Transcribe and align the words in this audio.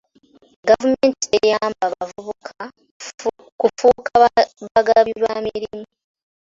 Gavumenti 0.67 1.23
teyamba 1.31 1.85
bavubuka 1.95 2.55
kufuuka 3.59 4.11
bagabi 4.71 5.11
ba 5.23 5.33
mirimu. 5.45 5.85